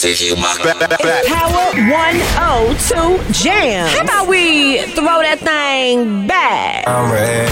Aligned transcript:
It's 0.00 1.28
Power 1.28 1.72
102 1.74 3.32
Jam. 3.32 3.88
How 3.88 4.02
about 4.02 4.28
we 4.28 4.82
throw 4.94 5.22
that 5.26 5.40
thing 5.40 6.24
back? 6.28 6.86
I'm 6.86 7.10
ready. 7.10 7.50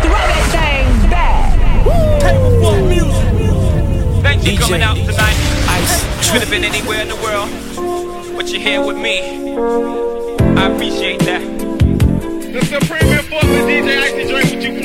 Throw 0.00 0.16
that 0.16 0.46
thing 0.56 1.10
back. 1.10 1.52
Table 2.22 2.80
music. 2.88 4.22
Thank 4.22 4.46
you 4.46 4.52
DJ. 4.52 4.58
coming 4.60 4.82
out 4.82 4.96
tonight. 4.96 5.36
Ice. 5.68 6.30
Could 6.32 6.40
have 6.40 6.50
been 6.50 6.64
anywhere 6.64 7.02
in 7.02 7.08
the 7.08 7.16
world, 7.16 7.50
but 8.34 8.48
you're 8.48 8.62
here 8.62 8.82
with 8.82 8.96
me. 8.96 9.54
I 10.56 10.70
appreciate 10.72 11.20
that. 11.20 11.42
The 12.54 12.64
Supreme 12.64 13.12
Enforcement 13.12 13.68
DJ 13.68 13.98
Icy 13.98 14.28
Drake, 14.30 14.54
would 14.54 14.62
you 14.62 14.83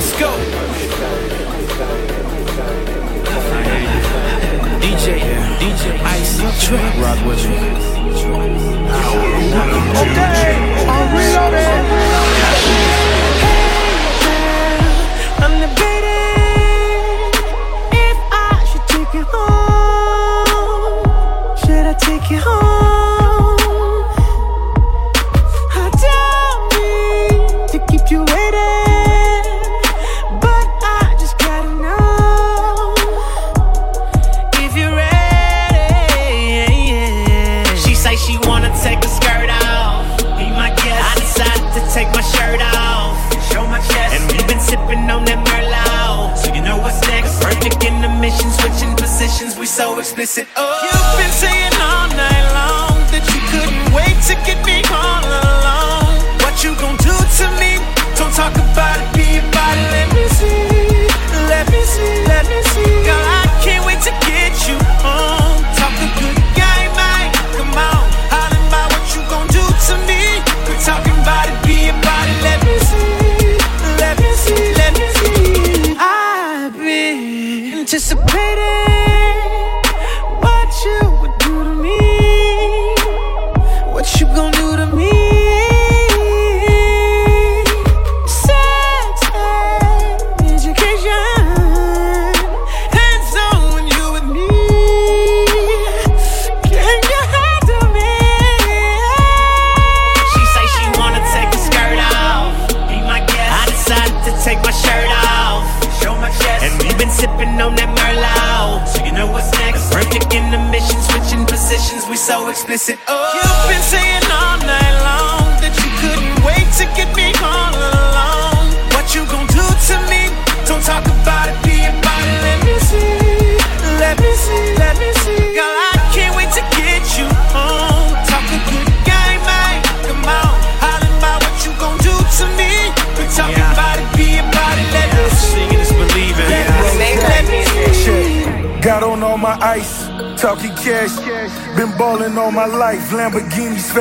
Let's 0.00 0.18
go. 0.18 0.30
DJ, 4.80 5.20
DJ, 5.60 5.84
Icy 6.00 6.66
Trap. 6.66 6.94
Rock 7.02 7.20
with 7.26 7.44
me. 7.46 7.56
Okay, 10.00 10.56
I'm 10.88 11.06
reloaded. 11.14 12.39
Positions. 49.40 49.58
We 49.58 49.66
so 49.66 49.98
explicit. 49.98 50.46
Oh. 50.56 50.80
You've 50.84 51.18
been 51.18 51.32
saying 51.32 51.72
all 51.80 52.08
night 52.08 52.46
long 52.52 52.98
that 53.12 53.24
you 53.32 53.40
couldn't 53.48 53.94
wait 53.94 54.16
to 54.28 54.34
get 54.46 54.58
me 54.64 54.82
all 54.92 55.24
alone. 55.24 56.20
What 56.40 56.62
you 56.64 56.74
gon' 56.76 56.96
do 56.98 57.14
to 57.38 57.46
me? 57.58 57.78
Don't 58.16 58.34
talk 58.34 58.54
about 58.54 58.69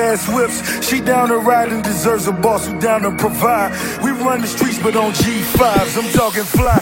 Fast 0.09 0.34
whips. 0.34 0.88
She 0.88 1.02
down 1.02 1.30
to 1.30 1.38
ride 1.38 1.72
and 1.72 1.84
deserves 1.84 2.25
a 2.25 2.31
boss 2.31 2.66
who 2.66 2.80
down 2.80 3.03
to 3.03 3.12
provide. 3.12 3.72
We 4.03 4.09
run 4.09 4.42
the 4.42 4.47
streets, 4.47 4.80
but 4.81 4.96
on 4.96 5.12
G5s. 5.12 5.97
I'm 6.02 6.12
talking 6.14 6.46
fly. 6.46 6.81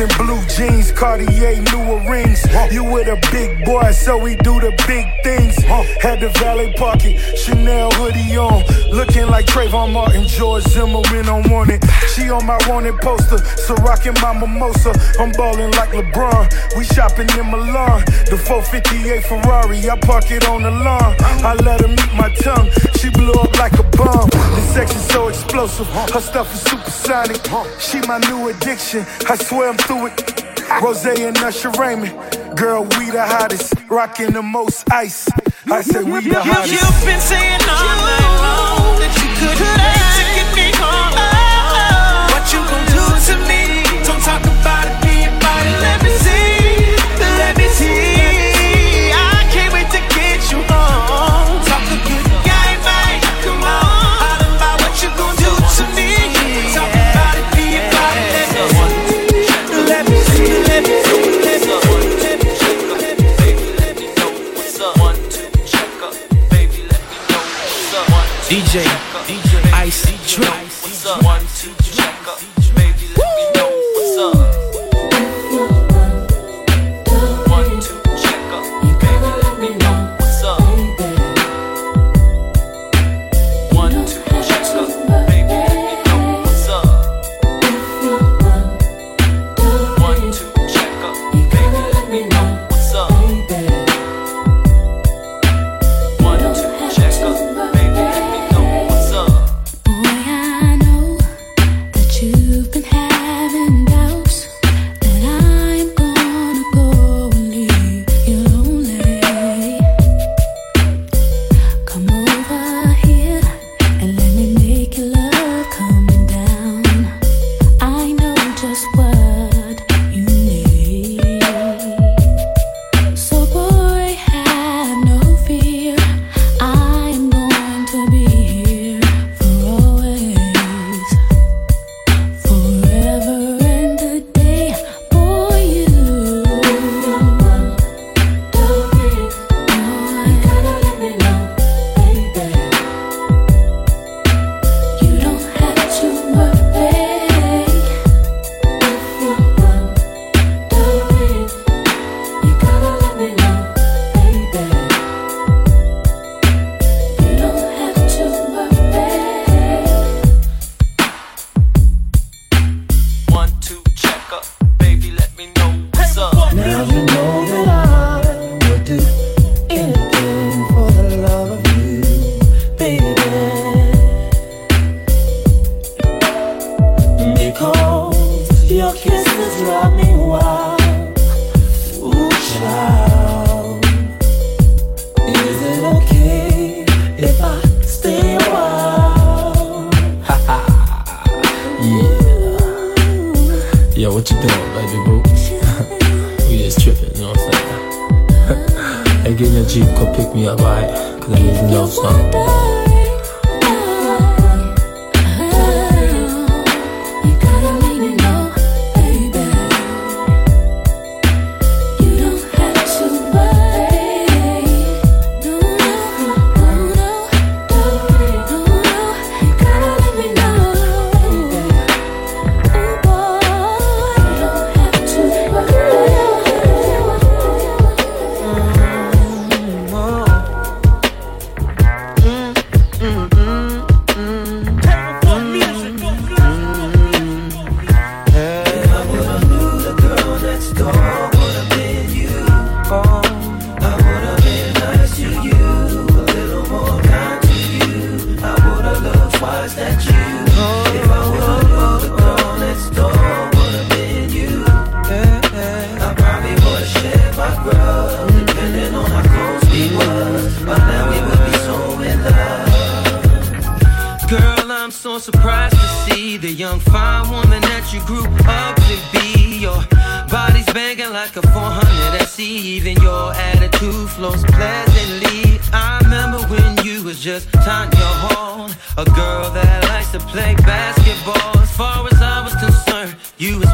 And 0.00 0.16
blue 0.16 0.40
jeans, 0.46 0.92
Cartier 0.92 1.60
newer 1.72 1.98
rings. 2.08 2.46
You 2.70 2.84
with 2.84 3.08
a 3.08 3.18
big 3.32 3.64
boy, 3.64 3.90
so 3.90 4.16
we 4.16 4.36
do 4.36 4.60
the 4.60 4.70
big 4.86 5.06
things. 5.24 5.56
Had 6.00 6.20
the 6.20 6.28
valet 6.38 6.72
pocket, 6.74 7.18
Chanel 7.36 7.90
hoodie 7.94 8.36
on. 8.36 8.62
Looking 8.94 9.26
like 9.26 9.46
Trayvon 9.46 9.92
Martin, 9.92 10.28
George 10.28 10.62
Zimmerman 10.68 11.28
on 11.28 11.50
wanted. 11.50 11.82
She 12.14 12.30
on 12.30 12.46
my 12.46 12.58
wanted 12.68 12.96
poster, 12.98 13.38
so 13.38 13.74
rocking 13.82 14.14
my 14.22 14.38
mimosa. 14.38 14.94
I'm 15.18 15.32
ballin' 15.32 15.72
like 15.72 15.90
LeBron. 15.90 16.76
We 16.76 16.84
shopping 16.84 17.28
in 17.36 17.50
Milan. 17.50 18.04
The 18.30 18.38
458 18.38 19.24
Ferrari, 19.24 19.90
I 19.90 19.98
park 19.98 20.30
it 20.30 20.48
on 20.48 20.62
the 20.62 20.70
lawn. 20.70 21.16
I 21.42 21.54
let 21.54 21.80
her 21.80 21.88
meet 21.88 22.14
my 22.14 22.28
tongue. 22.36 22.70
She 23.00 23.10
blew 23.10 23.32
up 23.32 23.52
like 23.58 23.72
a 23.72 23.82
bomb. 23.96 24.30
The 24.68 24.74
sex 24.74 24.94
is 24.94 25.08
so 25.08 25.28
explosive. 25.28 25.86
Her 25.88 26.20
stuff 26.20 26.52
is 26.52 26.60
supersonic. 26.60 27.40
She 27.80 28.00
my 28.06 28.18
new 28.28 28.48
addiction. 28.48 29.06
I 29.26 29.34
swear 29.36 29.70
I'm 29.70 29.78
through 29.78 30.08
it. 30.08 30.44
Rose 30.82 31.06
and 31.06 31.38
Usher 31.38 31.70
Raymond. 31.70 32.12
Girl, 32.54 32.82
we 32.82 33.10
the 33.10 33.24
hottest. 33.24 33.72
Rocking 33.88 34.32
the 34.32 34.42
most 34.42 34.90
ice. 34.92 35.26
I 35.70 35.80
said 35.80 36.04
we 36.04 36.28
the 36.28 36.42
hottest. 36.42 36.72
You've 36.72 37.06
been 37.06 37.18
saying 37.18 37.62
all 37.62 37.96
night 37.96 38.40
long 38.44 38.98
that 39.00 39.14
you 39.16 39.28
couldn't 39.40 40.07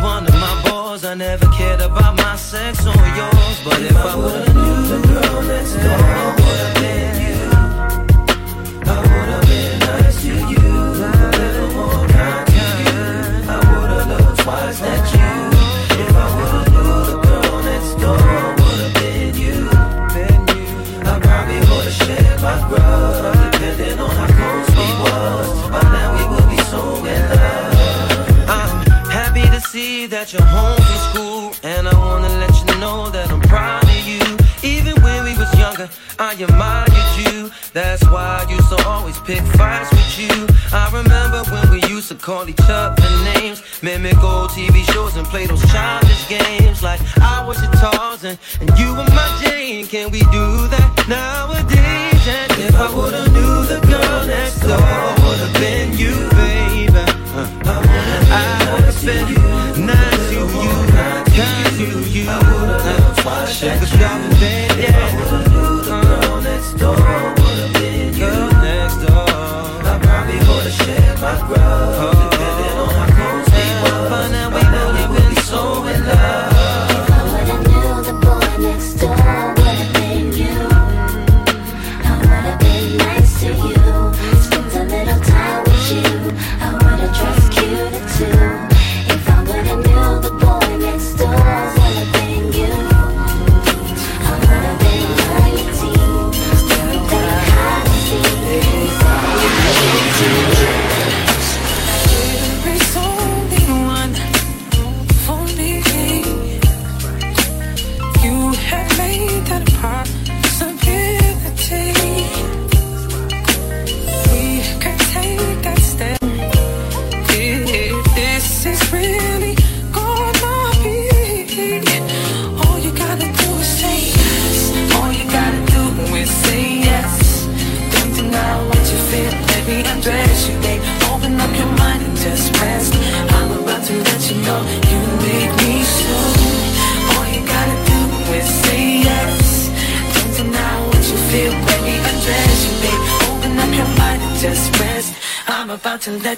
one 0.05 0.27
of 0.27 0.35
my 0.35 0.63
balls. 0.65 1.05
I 1.05 1.15
never 1.15 1.47
cared 1.59 1.81
about 1.81 2.17
my 2.17 2.37
sex 2.37 2.87
or 2.87 3.05
yours. 3.19 3.57
But 3.65 3.81
if, 3.81 3.91
if 3.91 3.97
I, 3.97 4.13
I 4.13 4.17
would've 4.17 4.55
knew 4.55 4.77
the 4.93 4.99
girl 5.09 5.43
next 5.43 5.75
door, 5.85 6.05
I 6.21 6.27
would've 6.41 6.75
been 6.83 7.15
you. 7.25 7.39
I 8.93 8.97
would've 9.09 9.45
been 9.51 9.79
nice 9.89 10.17
to 10.23 10.35
you. 10.53 10.69
More 11.77 12.07
kind 12.15 12.47
to 12.55 12.65
you. 12.87 13.03
I 13.49 13.59
would've 13.71 14.07
loved 14.13 14.41
twice 14.41 14.79
that 14.81 15.15
you. 15.15 15.24
call 42.25 42.49
each 42.49 42.71
other 42.71 43.03
names, 43.35 43.63
mimic 43.83 44.17
old 44.25 44.49
TV 44.49 44.83
shows 44.95 45.15
and 45.17 45.27
play 45.27 45.45
those 45.47 45.61
childish 45.71 46.27
games. 46.27 46.83
Like 46.83 46.99
I 47.21 47.45
was 47.47 47.63
your 47.63 47.71
Tarzan 47.73 48.39
and 48.63 48.79
you 48.79 48.89
were 48.97 49.05
my 49.13 49.29
Jane. 49.45 49.87
Can 49.87 50.11
we 50.11 50.21
do 50.21 50.47
that 50.73 51.05
nowadays? 51.07 52.25
And 52.27 52.53
if 52.65 52.75
I 52.77 52.89
would've 52.97 53.31
knew 53.31 53.57
the 53.67 53.79
girl 53.87 54.27
next 54.27 54.61
door 54.61 54.81
would've 55.21 55.53
been 55.61 55.93
you, 55.99 56.15
baby. 56.41 57.05
Uh, 57.37 57.83
I 58.33 58.73
would've 58.73 59.05
been 59.05 59.85
nice 59.85 60.29
to 60.31 60.41
you, 60.65 60.75
kind 60.97 61.27
to 61.77 62.09
you. 62.09 62.25
Uh, 62.27 62.41
I 62.41 62.89
would've 62.89 63.25
watched 63.27 63.63
you, 63.63 63.69
yeah. 64.81 65.54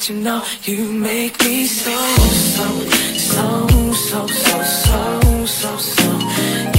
you 0.09 0.15
know 0.15 0.41
you 0.63 0.93
make 0.93 1.37
me 1.41 1.67
so, 1.67 1.91
so, 1.91 2.65
so, 3.17 3.67
so, 3.95 4.27
so, 4.27 4.63
so, 4.63 5.47
so, 5.47 5.77
so. 5.77 6.19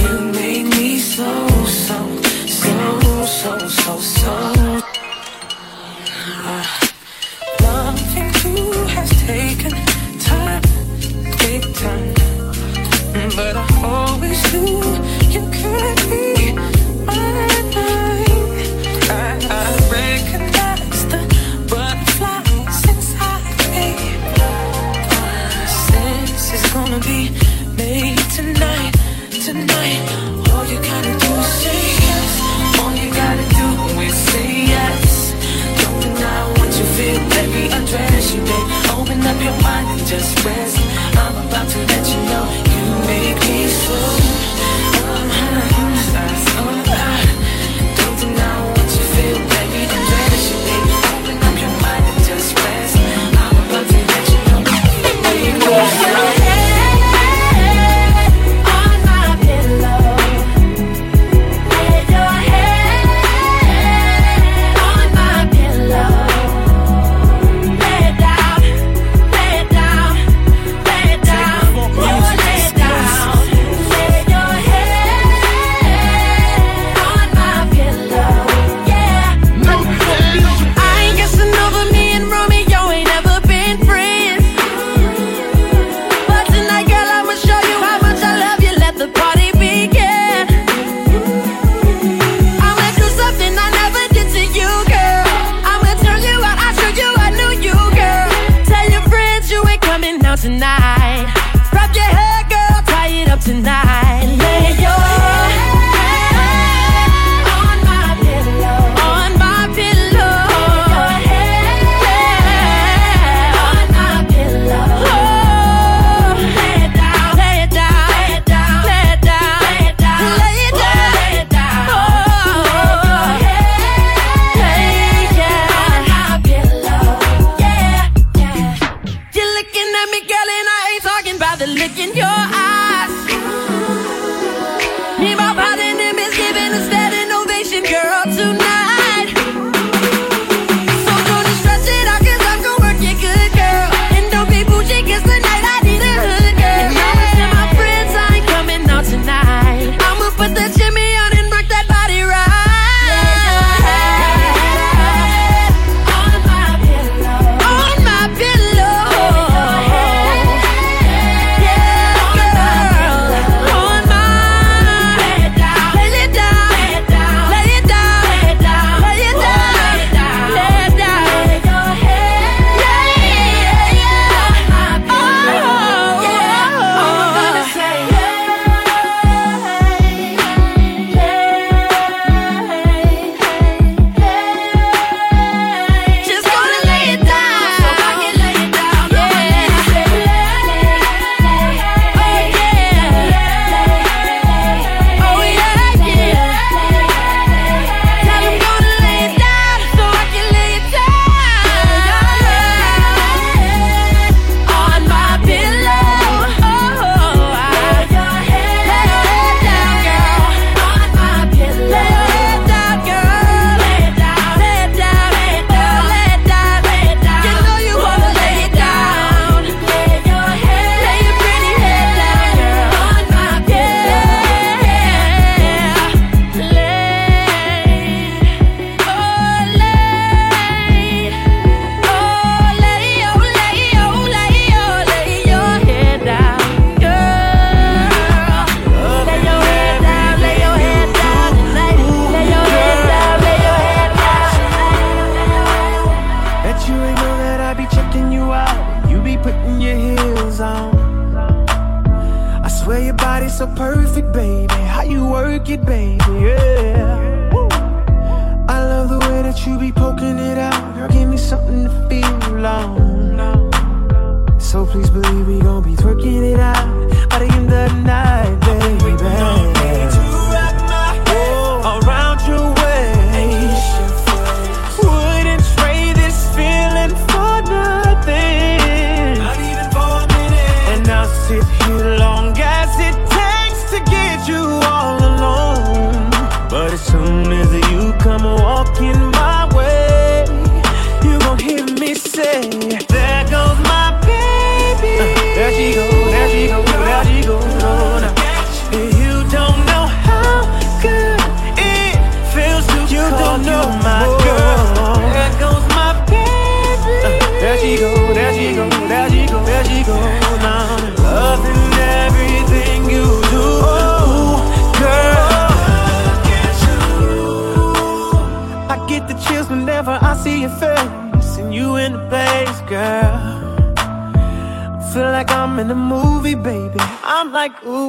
You 0.00 0.20
make 0.32 0.66
me 0.76 0.98
so, 0.98 1.48
so, 1.66 2.22
so, 2.46 3.24
so, 3.26 3.68
so, 3.68 3.98
so. 3.98 4.57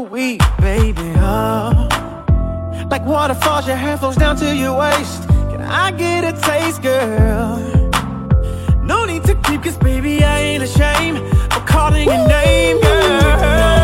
weak, 0.10 0.42
baby, 0.60 1.14
oh. 1.18 1.88
Like 2.90 3.06
waterfalls, 3.06 3.68
your 3.68 3.76
hair 3.76 3.98
flows 3.98 4.16
down 4.16 4.36
to 4.38 4.56
your 4.56 4.78
waist. 4.78 5.28
Can 5.28 5.62
I 5.62 5.92
get 5.92 6.24
a 6.24 6.34
taste, 6.42 6.82
girl? 6.82 7.58
No 8.84 9.06
need 9.06 9.24
to 9.26 9.36
keep, 9.36 9.64
cause 9.64 9.78
baby, 9.78 10.24
I 10.24 10.40
ain't 10.40 10.64
ashamed 10.64 11.20
of 11.54 11.66
calling 11.66 12.08
your 12.08 12.28
name, 12.28 12.82
girl. 12.82 13.79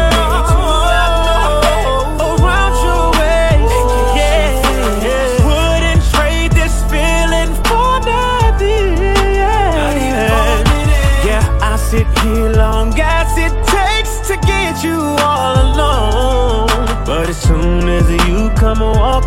Come 18.66 18.80
walking 18.80 19.25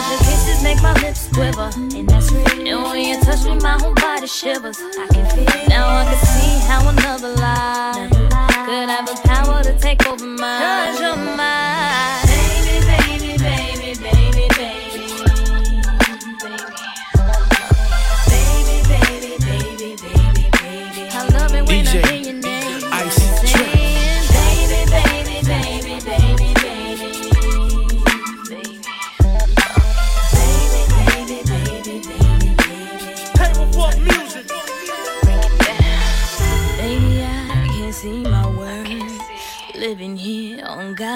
why. 0.00 0.16
Because 0.16 0.20
your 0.20 0.30
kisses 0.30 0.62
make 0.62 0.82
my 0.82 0.94
lips 1.02 1.28
quiver. 1.28 1.70
And 1.76 2.08
that's 2.08 2.30
real. 2.32 2.68
And 2.68 2.82
when 2.84 3.04
you 3.04 3.20
touch 3.20 3.44
me, 3.44 3.56
my 3.60 3.78
whole 3.80 3.94
body 3.94 4.26
shivers. 4.26 4.78
I 4.80 5.06
can 5.12 5.26
feel. 5.34 5.68
Now 5.68 5.88
I 5.88 6.04
can 6.04 6.18
see 6.26 6.58
how 6.66 6.88
another 6.88 7.32
life 7.36 8.10
could 8.66 8.88
have 8.88 9.06
the 9.06 9.20
power 9.24 9.62
to 9.62 9.78
take 9.78 10.06
over 10.06 10.26
mine. 10.26 10.94
Cause 10.94 11.00
you're 11.00 11.16
mine. 11.16 12.69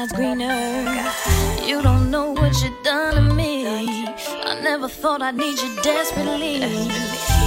On 0.04 0.08
God's 0.08 0.12
green 0.12 0.42
earth. 0.42 1.66
You 1.66 1.82
don't 1.82 2.10
know 2.10 2.32
what 2.32 2.62
you've 2.62 2.82
done 2.82 3.14
to 3.14 3.34
me. 3.34 3.66
I 3.66 4.60
never 4.62 4.88
thought 4.88 5.22
I'd 5.22 5.36
need 5.36 5.58
you 5.58 5.82
desperately. 5.82 6.58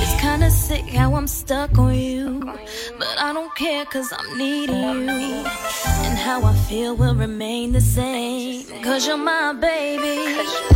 It's 0.01 0.21
kinda 0.21 0.49
sick 0.49 0.85
how 0.89 1.15
I'm 1.15 1.27
stuck 1.27 1.77
on 1.77 1.93
you. 1.93 2.39
But 2.97 3.15
I 3.19 3.33
don't 3.33 3.53
care 3.55 3.85
cause 3.85 4.11
I'm 4.17 4.37
needing 4.37 5.09
you. 5.09 5.45
And 6.05 6.17
how 6.17 6.43
I 6.43 6.53
feel 6.67 6.95
will 6.95 7.15
remain 7.15 7.73
the 7.73 7.81
same. 7.81 8.65
Cause 8.83 9.07
you're 9.07 9.17
my 9.17 9.53
baby. 9.53 10.17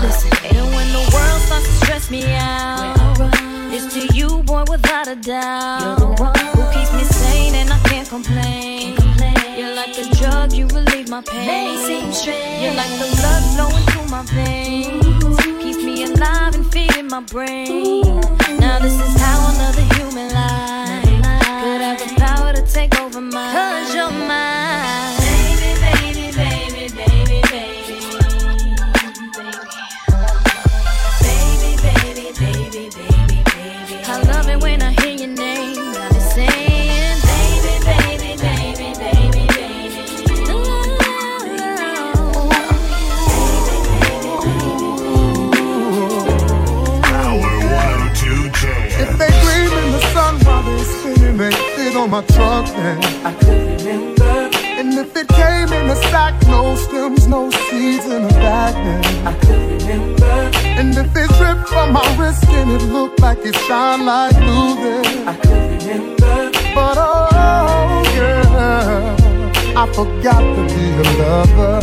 Listen, 0.03 0.31
and 0.55 0.67
when 0.75 0.87
the 0.97 1.03
world 1.13 1.41
starts 1.47 1.67
to 1.67 1.73
stress 1.85 2.11
me 2.11 2.23
out, 2.35 2.95
it's 3.73 3.93
to 3.93 4.15
you, 4.15 4.43
boy, 4.43 4.63
without 4.69 5.07
a 5.07 5.15
doubt. 5.15 5.81
You're 5.81 6.07
the 6.07 6.23
one 6.23 6.39
who 6.53 6.61
keeps 6.73 6.93
me 6.93 7.03
sane 7.03 7.55
and 7.55 7.69
I 7.73 7.79
can't 7.89 8.09
complain. 8.09 9.40
You're 9.62 9.76
like 9.76 9.95
a 9.95 10.10
drug, 10.15 10.54
you 10.54 10.65
relieve 10.69 11.08
my 11.08 11.21
pain. 11.21 11.78
You're 12.63 12.74
like 12.74 12.89
the 12.97 13.15
blood 13.15 13.43
flowing 13.54 13.86
through 13.91 14.08
my 14.08 14.24
veins. 14.34 15.38
Keeps 15.62 15.84
me 15.84 16.04
alive 16.04 16.56
and 16.56 16.65
feeding 16.74 17.08
my 17.08 17.21
brain. 17.21 18.21
Now 18.58 18.80
this 18.80 19.00
is 19.00 19.21
how 19.21 19.54
another 19.54 19.84
human 19.93 20.34
life 20.34 21.06
could 21.62 21.82
have 21.82 22.00
the 22.00 22.15
power 22.17 22.54
to 22.54 22.65
take 22.65 23.00
over 23.02 23.21
mine. 23.21 23.54
Cause 23.54 23.93
you're 23.93 24.10
mine. 24.10 24.61
On 51.95 52.10
my 52.10 52.21
truck 52.34 52.65
then. 52.67 53.04
I 53.25 53.34
could 53.34 53.82
remember. 53.82 54.49
And 54.80 54.93
if 54.97 55.15
it 55.15 55.27
came 55.27 55.71
in 55.73 55.89
a 55.89 55.95
sack, 56.10 56.36
no 56.47 56.75
stems, 56.75 57.27
no 57.27 57.49
seeds 57.51 58.06
in 58.06 58.25
a 58.25 58.30
bag 58.30 58.73
then. 58.75 59.27
I 59.27 59.34
could 59.39 59.82
remember. 59.82 60.51
And 60.80 60.97
if 60.97 61.15
it 61.15 61.30
dripped 61.38 61.67
from 61.69 61.93
my 61.93 62.17
wrist 62.17 62.45
and 62.47 62.71
it 62.71 62.84
looked 62.91 63.19
like 63.19 63.39
it 63.39 63.56
shine 63.67 64.06
like 64.06 64.36
blue 64.36 64.75
then. 64.84 65.27
I 65.27 65.36
could 65.36 65.84
remember. 65.84 66.51
But 66.75 66.97
oh 66.97 68.04
yeah, 68.15 69.15
I 69.75 69.86
forgot 69.93 70.41
to 70.56 70.62
be 70.73 70.86
a 71.01 71.06
lover. 71.19 71.80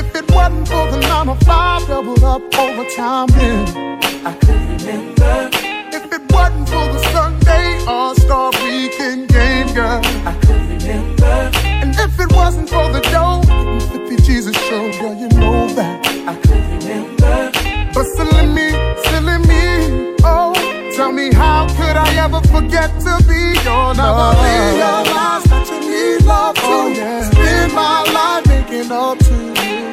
If 0.00 0.14
it 0.14 0.30
wasn't 0.30 0.68
for 0.68 0.90
the 0.90 1.00
nine 1.00 1.26
to 1.26 1.44
five 1.44 1.86
doubled 1.86 2.24
up 2.24 2.42
overtime, 2.58 3.28
then 3.28 3.98
I 4.26 4.32
could 4.34 4.82
remember. 4.82 5.50
If 5.92 6.12
it 6.12 6.32
wasn't 6.32 6.68
for 6.68 6.86
the 6.94 7.00
Sunday 7.12 7.84
All 7.86 8.14
Star 8.14 8.52
Weekend 8.88 9.28
game, 9.28 9.74
girl, 9.74 10.00
I 10.24 10.32
could 10.40 10.82
remember. 10.82 11.50
And 11.66 11.94
if 11.94 12.18
it 12.18 12.32
wasn't 12.32 12.70
for 12.70 12.90
the 12.90 13.00
dough, 13.12 13.42
the 13.44 13.98
50 14.08 14.16
Jesus 14.22 14.56
show, 14.66 14.90
girl, 14.98 15.14
you 15.14 15.28
know 15.28 15.68
that 15.74 16.06
I 16.26 16.34
could 16.36 16.64
remember. 16.72 17.52
But 17.92 18.04
silly 18.16 18.46
me, 18.46 18.70
silly 19.04 19.36
me, 19.46 20.16
oh, 20.24 20.54
tell 20.96 21.12
me 21.12 21.34
how 21.34 21.66
could 21.76 21.96
I 21.98 22.14
ever 22.24 22.40
forget 22.48 22.88
to 23.00 23.22
be 23.28 23.60
your 23.62 23.92
love? 23.92 24.36
Never 24.40 24.76
realize 24.78 25.44
that 25.44 25.68
you 25.68 25.80
need 25.80 26.24
love 26.24 26.56
oh, 26.58 26.62
too. 26.64 26.72
Oh, 26.72 26.88
yeah. 26.88 27.30
Spend 27.30 27.72
my 27.74 28.04
life 28.16 28.46
making 28.46 28.90
up 28.90 29.18
to 29.18 29.34
you. 29.34 29.84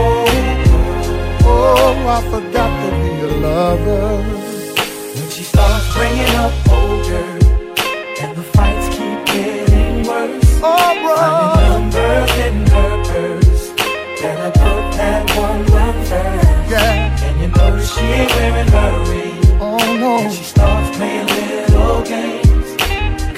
Oh, 0.00 0.24
oh, 1.44 2.08
I 2.08 2.22
forgot 2.30 2.70
to 2.84 2.90
be 3.02 3.20
a 3.20 3.30
lover. 3.36 4.22
When 5.14 5.28
she 5.30 5.42
starts 5.42 5.94
bringing 5.94 6.34
up 6.36 6.54
older, 6.70 7.38
Better 14.20 14.50
put 14.50 14.84
that 14.98 15.24
one. 15.36 15.64
Yeah. 16.68 17.22
And 17.22 17.40
you 17.40 17.48
know 17.48 17.80
she 17.80 18.00
ain't 18.00 18.30
wearing 18.34 18.68
her. 18.68 18.90
Oh 19.60 19.78
no. 20.00 20.18
And 20.18 20.32
she 20.32 20.42
starts 20.42 20.96
playing 20.96 21.26
little 21.26 22.02
games. 22.02 22.76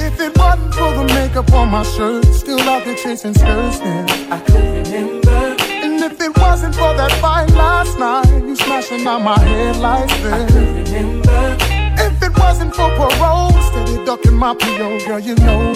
If 0.00 0.20
it 0.20 0.32
wasn't 0.38 0.74
for 0.74 0.90
the 0.94 1.04
makeup 1.14 1.52
on 1.52 1.68
my 1.70 1.82
shirt, 1.82 2.24
still 2.34 2.60
out 2.60 2.84
there 2.84 2.96
chasing 2.96 3.34
skirts, 3.34 3.78
then 3.80 4.08
I 4.32 4.40
could 4.40 4.88
remember. 4.88 5.55
If 6.06 6.20
it 6.20 6.38
wasn't 6.38 6.76
for 6.76 6.94
that 6.94 7.10
fight 7.20 7.50
last 7.50 7.98
night, 7.98 8.28
you 8.46 8.54
smashing 8.54 9.04
on 9.08 9.24
my 9.24 9.40
headlights, 9.40 10.16
then 10.22 10.46
Remember. 10.54 11.56
If 11.98 12.22
it 12.22 12.38
wasn't 12.38 12.76
for 12.76 12.88
parole, 12.94 13.50
steady 13.68 14.04
ducking 14.04 14.34
my 14.34 14.54
PO, 14.54 15.04
girl, 15.04 15.18
you 15.18 15.34
know 15.34 15.72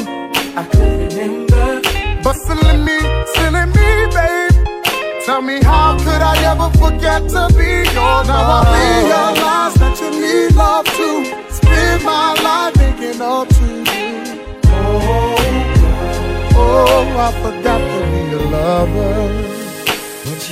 I 0.55 0.62
could 0.71 1.12
remember. 1.14 1.83
But 2.23 2.35
silly 2.35 2.77
me, 2.79 2.99
silly 3.35 3.66
me, 3.75 3.88
babe. 4.14 4.55
Tell 5.27 5.43
me 5.43 5.59
how 5.64 5.99
could 5.99 6.23
I 6.23 6.37
ever 6.53 6.71
forget 6.79 7.29
to 7.35 7.43
be 7.59 7.83
yours? 7.90 8.29
Now 8.31 8.62
I 8.62 8.71
realize 8.79 9.75
that 9.83 9.99
you 10.01 10.11
need 10.23 10.55
love 10.55 10.87
too. 10.95 11.25
Spend 11.51 12.05
my 12.05 12.35
life 12.47 12.77
making 12.77 13.21
up 13.21 13.49
to 13.49 13.66
you. 13.66 14.38
Oh, 14.66 15.35
oh, 16.55 17.19
I 17.19 17.33
forgot 17.43 17.81
to 17.81 17.99
be 18.12 18.21
a 18.33 18.38
lover. 18.49 19.60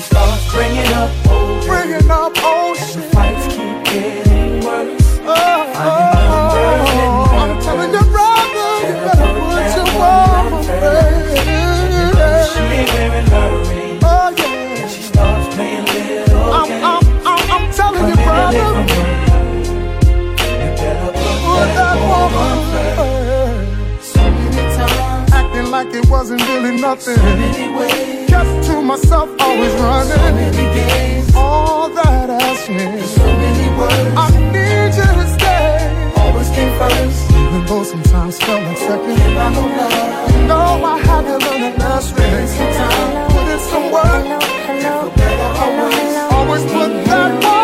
Starts 0.09 0.53
bringing 0.53 0.93
up 0.95 1.11
old 1.29 1.67
Bringing 1.67 2.11
up 2.11 2.33
old 2.43 2.79
and 2.79 2.95
the 2.95 3.03
fights 3.13 3.47
keep 3.49 3.85
getting 3.85 4.65
worse. 4.65 5.19
Oh, 5.21 5.73
oh, 5.77 6.13
oh, 6.97 7.37
I'm 7.43 7.61
telling 7.61 7.93
your 7.93 8.08
it 25.99 26.09
wasn't 26.09 26.41
really 26.49 26.81
nothing. 26.81 27.17
so 27.17 27.23
many 27.23 27.67
ways, 27.77 28.29
Kept 28.31 28.65
to 28.67 28.81
myself, 28.83 29.29
always 29.41 29.73
running. 29.83 30.13
so 30.13 30.33
many 30.33 30.65
days, 30.75 31.35
All 31.35 31.89
that 31.91 32.29
has 32.31 32.67
changed. 32.67 33.07
so 33.19 33.27
many 33.43 33.69
words. 33.79 34.15
I 34.17 34.29
need 34.55 34.93
you 35.01 35.11
to 35.21 35.27
stay. 35.37 36.13
Always 36.21 36.49
came 36.57 36.73
first. 36.79 37.31
Even 37.43 37.67
though 37.67 37.83
sometimes 37.83 38.39
felt 38.39 38.63
like 38.65 38.79
second. 38.79 39.19
I 39.45 39.49
know 39.55 39.67
love. 39.79 40.33
You 40.33 40.47
know 40.51 40.85
I 40.93 40.99
had 41.09 41.23
to 41.29 41.37
learn 41.45 41.63
a 41.69 41.77
lesson. 41.79 42.47
Sometimes, 42.57 43.33
Put 43.33 43.47
in 43.55 43.61
some 43.71 43.87
work. 43.91 44.25
always. 45.65 46.15
Always 46.37 46.63
put 46.73 46.91
that 47.11 47.31
woman 47.43 47.58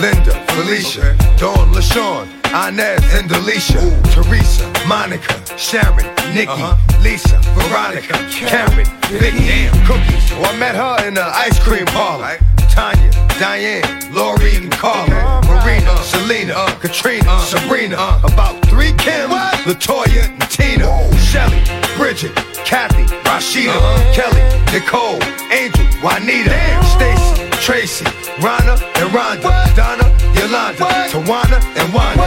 Linda, 0.00 0.34
Felicia, 0.52 1.16
Dawn, 1.36 1.72
LaShawn, 1.72 2.26
Inez, 2.50 3.02
and 3.14 3.30
Delisha, 3.30 3.80
Teresa, 4.12 4.66
Monica, 4.88 5.34
Sharon, 5.56 6.04
Nikki, 6.34 6.64
Lisa, 7.00 7.38
Veronica, 7.54 8.14
Karen, 8.30 8.86
Big 9.20 9.34
Damn, 9.34 9.86
Cookies. 9.86 10.32
Oh, 10.32 10.44
I 10.44 10.56
met 10.58 10.74
her 10.74 11.06
in 11.06 11.14
the 11.14 11.24
ice 11.24 11.58
cream 11.60 11.86
parlor. 11.86 12.38
Tanya, 12.70 13.08
Diane, 13.38 14.12
Lori, 14.12 14.56
and 14.56 14.72
Carla, 14.72 15.40
Marina, 15.46 15.96
Selena, 16.02 16.66
Katrina, 16.80 17.38
Sabrina, 17.40 18.20
about 18.24 18.60
three 18.66 18.92
Kim, 18.94 19.30
Latoya, 19.30 20.28
and 20.28 20.50
Tina, 20.50 20.90
Shelly, 21.18 21.62
Bridget, 21.96 22.34
Kathy, 22.66 23.04
Rashida, 23.22 23.78
Kelly, 24.12 24.42
Nicole, 24.72 25.22
Angel, 25.52 25.86
Juanita, 26.02 26.50
Stacy, 26.82 27.43
Tracy, 27.64 28.04
Rhonda, 28.44 28.76
and 29.00 29.08
Rhonda, 29.08 29.48
Donna, 29.74 30.04
Yolanda, 30.36 30.84
Tawana, 31.08 31.56
and 31.80 31.94
Wanda. 31.94 32.20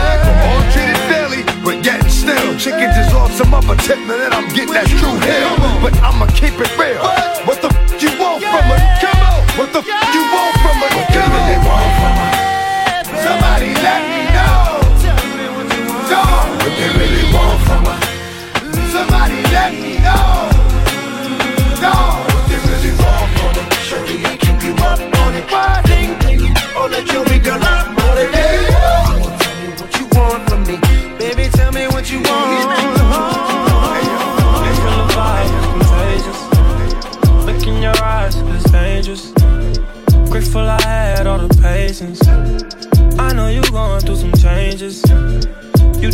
All 0.50 0.64
treated 0.74 0.98
fairly, 1.06 1.44
but 1.64 1.86
yet 1.86 2.02
still, 2.10 2.58
chickens 2.58 2.98
is 2.98 3.14
off 3.14 3.32
some 3.34 3.54
upper 3.54 3.76
tip, 3.86 4.02
that 4.10 4.34
I'm 4.34 4.50
getting 4.50 4.74
that 4.74 4.90
true 4.90 5.14
hell. 5.22 5.54
But 5.78 5.94
I'ma 6.02 6.26
keep 6.34 6.58
it 6.58 6.74
real. 6.74 6.98
What 7.46 7.62
the 7.62 7.70
f 7.70 8.02
you 8.02 8.10
want 8.18 8.42
from 8.42 8.66
me? 8.66 8.82
Come 8.98 9.22
on. 9.22 9.46
What 9.62 9.70
the 9.78 9.86
f 9.86 10.14
you 10.18 10.26
want 10.34 10.47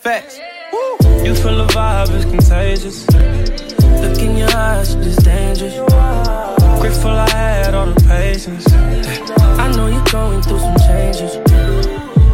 Facts. 0.00 0.38
You 1.22 1.34
feel 1.34 1.58
the 1.58 1.66
vibe, 1.74 2.08
is 2.16 2.24
contagious. 2.24 3.06
Look 4.00 4.18
in 4.18 4.34
your 4.34 4.48
eyes, 4.56 4.94
it's 4.94 5.22
dangerous. 5.22 5.74
Grateful 6.80 7.10
I 7.10 7.28
had 7.28 7.74
all 7.74 7.84
the 7.84 8.00
patience. 8.08 8.66
I 8.72 9.70
know 9.76 9.88
you're 9.88 10.02
going 10.04 10.40
through 10.40 10.60
some 10.60 10.76
changes. 10.88 11.34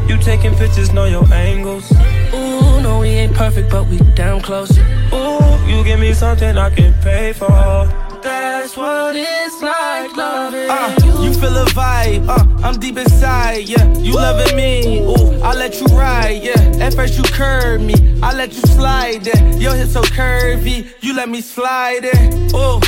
You 0.08 0.16
taking 0.18 0.54
pictures, 0.54 0.92
know 0.92 1.06
your 1.06 1.26
angles. 1.32 1.90
Ooh, 2.32 2.80
no, 2.82 3.00
we 3.00 3.08
ain't 3.08 3.34
perfect, 3.34 3.68
but 3.68 3.88
we 3.88 3.98
damn 4.14 4.40
close. 4.40 4.70
Ooh, 5.12 5.66
you 5.66 5.82
give 5.82 5.98
me 5.98 6.14
something 6.14 6.56
I 6.56 6.70
can 6.70 6.94
pay 7.02 7.32
for. 7.32 8.05
That's 8.26 8.76
what 8.76 9.14
it's 9.14 9.62
like 9.62 10.16
loving 10.16 10.68
Uh, 10.68 11.22
you 11.22 11.32
feel 11.34 11.56
a 11.56 11.64
vibe, 11.66 12.28
uh, 12.28 12.66
I'm 12.66 12.78
deep 12.80 12.98
inside, 12.98 13.68
yeah. 13.68 13.86
You 13.98 14.14
loving 14.14 14.56
me, 14.56 15.00
ooh, 15.02 15.40
I 15.42 15.54
let 15.54 15.80
you 15.80 15.86
ride, 15.96 16.42
yeah. 16.42 16.84
At 16.84 16.94
first 16.94 17.16
you 17.16 17.22
curved 17.22 17.84
me, 17.84 17.94
I 18.22 18.32
let 18.34 18.52
you 18.52 18.62
slide 18.62 19.22
there. 19.22 19.58
Your 19.60 19.74
hips 19.74 19.92
so 19.92 20.02
curvy, 20.02 20.90
you 21.00 21.14
let 21.14 21.28
me 21.28 21.40
slide 21.40 22.00
it, 22.02 22.52
ooh. 22.52 22.80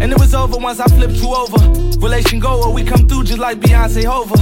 And 0.00 0.10
it 0.10 0.18
was 0.18 0.34
over 0.34 0.56
once 0.56 0.80
I 0.80 0.88
flipped 0.88 1.14
you 1.22 1.32
over. 1.34 1.60
Relation 2.00 2.40
go 2.40 2.62
or 2.64 2.72
we 2.72 2.82
come 2.82 3.06
through 3.06 3.24
just 3.24 3.38
like 3.38 3.60
Beyonce 3.60 4.04
Hova. 4.04 4.36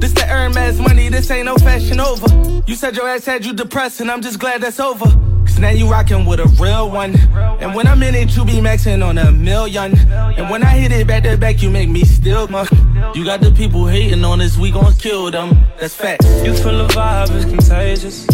This 0.00 0.12
the 0.12 0.22
Hermes 0.22 0.80
money, 0.80 1.10
this 1.10 1.30
ain't 1.30 1.46
no 1.46 1.56
fashion 1.58 2.00
over. 2.00 2.26
You 2.66 2.74
said 2.74 2.96
your 2.96 3.08
ass 3.08 3.26
had 3.26 3.44
you 3.46 3.52
depressed, 3.52 4.00
and 4.00 4.10
I'm 4.10 4.20
just 4.20 4.40
glad 4.40 4.62
that's 4.62 4.80
over. 4.80 5.06
Cause 5.44 5.58
now 5.58 5.70
you 5.70 5.90
rockin' 5.90 6.24
with 6.24 6.40
a 6.40 6.46
real 6.60 6.90
one. 6.90 7.14
And 7.60 7.74
when 7.74 7.86
I'm 7.86 8.02
in 8.02 8.14
it, 8.14 8.36
you 8.36 8.44
be 8.44 8.54
maxing 8.54 9.06
on 9.06 9.18
a 9.18 9.30
million. 9.32 9.96
And 10.38 10.50
when 10.50 10.62
I 10.62 10.78
hit 10.78 10.92
it 10.92 11.06
back 11.06 11.24
to 11.24 11.36
back, 11.36 11.62
you 11.62 11.70
make 11.70 11.88
me 11.88 12.04
still. 12.04 12.48
Uh, 12.54 12.66
you 13.14 13.24
got 13.24 13.40
the 13.40 13.52
people 13.52 13.86
hating 13.86 14.24
on 14.24 14.40
us, 14.40 14.56
we 14.56 14.70
gon' 14.70 14.94
kill 14.94 15.30
them. 15.30 15.58
That's 15.78 15.94
facts. 15.94 16.26
You 16.44 16.54
feel 16.54 16.86
the 16.86 16.92
vibe, 16.92 17.30
it's 17.34 17.44
contagious. 17.44 18.26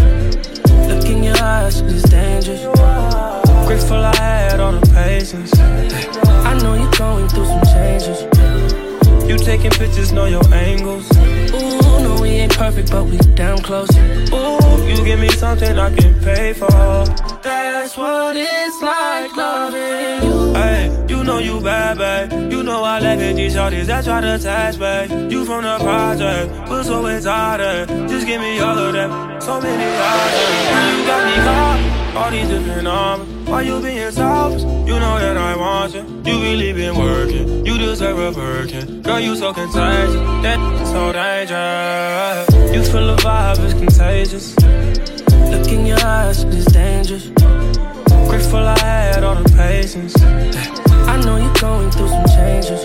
Look 0.88 1.05
in 1.07 1.23
your 1.23 1.37
eyes, 1.42 1.81
it's 1.81 2.09
dangerous. 2.09 2.62
Grateful 3.66 3.97
I 3.97 4.16
had 4.16 4.61
all 4.61 4.73
the 4.73 4.87
patience. 4.94 5.53
I 5.59 6.55
know 6.62 6.75
you're 6.75 6.90
going 6.92 7.29
through 7.29 7.47
some 7.47 7.62
changes. 7.75 8.23
You 9.29 9.37
taking 9.37 9.71
pictures, 9.73 10.11
know 10.12 10.25
your 10.25 10.42
angles. 10.55 11.07
Ooh, 11.18 11.78
ain't 12.49 12.59
perfect, 12.59 12.91
but 12.91 13.05
we 13.05 13.17
damn 13.35 13.59
close. 13.59 13.91
Ooh, 14.33 14.89
you 14.89 15.05
give 15.05 15.21
me 15.21 15.29
something 15.31 15.79
I 15.79 15.95
can 15.95 16.15
pay 16.21 16.53
for. 16.53 16.69
That's 17.43 17.97
what 17.97 18.37
it's 18.37 18.83
like 18.83 19.37
loving 19.37 20.29
you. 20.29 20.55
Hey, 20.55 21.07
you 21.09 21.25
know 21.25 21.39
you 21.39 21.61
bad, 21.61 21.99
babe. 21.99 22.53
You 22.53 22.63
know 22.63 22.83
I 22.85 22.99
like 22.99 23.19
it, 23.19 23.37
these 23.37 23.55
shorties 23.55 23.87
that 23.87 24.05
try 24.05 24.21
to 24.21 24.35
attach, 24.35 24.79
babe. 24.79 25.31
You 25.31 25.45
from 25.45 25.65
the 25.65 25.79
project, 25.79 26.53
but 26.69 26.85
so 26.85 27.03
retarded. 27.03 28.09
Just 28.09 28.27
give 28.27 28.41
me 28.41 28.59
all 28.61 28.79
of 28.79 28.93
them, 28.93 29.41
so 29.41 29.61
many 29.61 29.85
others. 29.85 30.99
You 30.99 31.07
got 31.07 31.23
me 31.27 31.35
caught, 31.47 32.17
all 32.17 32.31
these 32.31 32.49
different 32.49 32.89
arms. 32.89 33.49
Why 33.49 33.63
you 33.63 33.81
being 33.81 34.11
selfish? 34.11 34.63
You 34.63 34.99
know 34.99 35.19
that 35.19 35.37
I 35.37 35.57
want 35.57 35.95
you. 35.95 36.03
You 36.27 36.43
really 36.43 36.73
been 36.73 36.97
working, 36.97 37.58
deserve 37.99 38.19
a 38.19 38.33
Birkin. 38.33 39.03
Girl, 39.03 39.19
you 39.19 39.35
so 39.35 39.53
contagious, 39.53 40.15
that 40.45 40.87
so 40.87 41.13
dangerous. 41.13 42.73
You 42.73 42.93
feel 42.93 43.07
the 43.09 43.17
vibe, 43.23 43.59
it's 43.59 43.75
contagious. 43.75 44.57
Look 45.51 45.67
in 45.67 45.85
your 45.85 45.99
eyes, 46.05 46.45
it's 46.45 46.71
dangerous. 46.71 47.27
Grateful 48.29 48.61
I 48.61 48.79
had 48.79 49.25
all 49.25 49.35
the 49.35 49.51
patience. 49.57 50.15
I 50.23 51.21
know 51.25 51.39
you're 51.39 51.55
going 51.55 51.91
through 51.91 52.09
some 52.09 52.27
changes. 52.37 52.83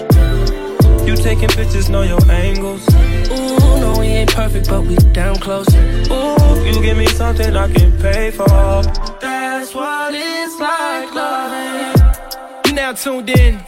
You 1.07 1.15
taking 1.15 1.49
pictures, 1.49 1.89
know 1.89 2.01
your 2.01 2.23
angles. 2.31 2.83
Ooh, 2.89 3.81
no, 3.81 3.95
we 3.99 4.07
ain't 4.07 4.33
perfect, 4.33 4.67
but 4.67 4.81
we 4.81 4.95
damn 5.13 5.35
close. 5.35 5.69
Ooh, 5.75 6.65
you 6.65 6.81
give 6.81 6.97
me 6.97 7.05
something 7.05 7.55
I 7.55 7.71
can 7.71 7.91
pay 7.99 8.31
for. 8.31 8.47
That's 9.21 9.75
what 9.75 10.15
it's 10.15 10.59
like 10.59 11.13
loving. 11.13 12.01
You 12.65 12.73
now 12.73 12.93
tuned 12.93 13.29
in 13.29 13.63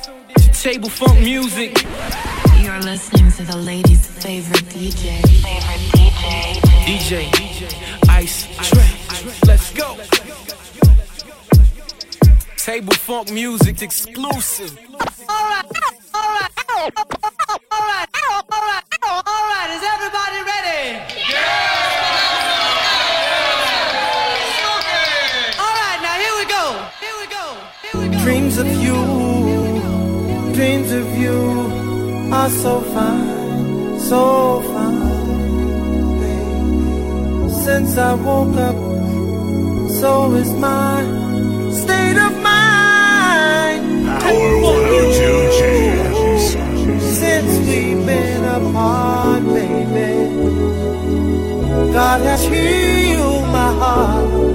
Table 0.65 0.89
Funk 0.89 1.19
Music. 1.19 1.85
You're 2.59 2.81
listening 2.81 3.31
to 3.33 3.43
the 3.43 3.55
ladies' 3.55 4.07
favorite 4.07 4.65
DJ. 4.73 5.21
Favorite 5.45 5.83
DJ. 5.93 7.29
DJ 7.29 8.09
Ice 8.09 8.47
Trey. 8.67 8.89
Let's 9.45 9.71
go. 9.73 9.95
Table 12.57 12.93
Funk 12.93 13.31
Music 13.31 13.83
exclusive. 13.83 14.75
Alright, 15.29 15.65
alright, 16.15 16.51
alright, 16.65 16.97
alright, 17.71 18.09
alright, 18.51 18.85
alright, 19.05 19.69
is 19.69 19.83
everybody 19.85 20.39
ready? 20.49 20.97
Alright, 25.61 25.99
now 26.01 26.15
here 26.17 26.35
we 26.39 26.45
go. 26.49 26.89
Here 26.99 27.15
we 27.21 27.27
go. 27.27 27.53
Here 27.83 27.97
we 28.01 28.07
go. 28.17 28.23
Dreams 28.23 28.57
of 28.57 28.65
you, 28.81 29.24
dreams 30.55 30.91
of 30.93 31.05
you 31.17 31.37
are 32.31 32.49
so 32.49 32.79
fine, 32.95 33.99
so 33.99 34.61
fine. 34.73 35.03
Since 37.65 37.97
I 37.97 38.13
woke 38.13 38.55
up, 38.55 38.77
so 39.99 40.33
is 40.35 40.51
my 40.53 41.03
state 41.81 42.17
of 42.27 42.33
mind. 42.41 44.07
102 44.07 45.59
Jams. 45.59 46.45
Since 47.19 47.51
we've 47.67 48.05
been 48.05 48.43
apart, 48.45 49.43
baby, 49.43 50.15
God 51.91 52.21
has 52.21 52.43
healed 52.45 53.45
my 53.51 53.71
heart. 53.81 54.54